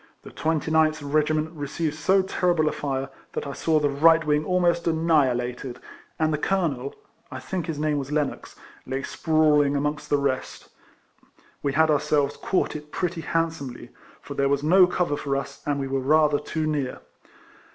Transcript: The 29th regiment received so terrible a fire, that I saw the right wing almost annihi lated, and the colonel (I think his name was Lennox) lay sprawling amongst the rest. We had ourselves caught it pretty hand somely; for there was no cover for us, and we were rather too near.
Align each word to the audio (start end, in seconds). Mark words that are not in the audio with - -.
The 0.23 0.31
29th 0.31 1.13
regiment 1.13 1.51
received 1.51 1.93
so 1.93 2.23
terrible 2.23 2.67
a 2.67 2.71
fire, 2.71 3.11
that 3.33 3.45
I 3.45 3.53
saw 3.53 3.79
the 3.79 3.91
right 3.91 4.25
wing 4.25 4.43
almost 4.43 4.85
annihi 4.85 5.35
lated, 5.55 5.77
and 6.17 6.33
the 6.33 6.39
colonel 6.39 6.95
(I 7.29 7.39
think 7.39 7.67
his 7.67 7.77
name 7.77 7.99
was 7.99 8.11
Lennox) 8.11 8.55
lay 8.87 9.03
sprawling 9.03 9.75
amongst 9.75 10.09
the 10.09 10.17
rest. 10.17 10.69
We 11.61 11.73
had 11.73 11.91
ourselves 11.91 12.35
caught 12.37 12.75
it 12.75 12.91
pretty 12.91 13.21
hand 13.21 13.51
somely; 13.53 13.89
for 14.21 14.33
there 14.33 14.49
was 14.49 14.63
no 14.63 14.87
cover 14.87 15.15
for 15.15 15.35
us, 15.35 15.61
and 15.67 15.79
we 15.79 15.87
were 15.87 15.99
rather 15.99 16.39
too 16.39 16.65
near. 16.65 17.01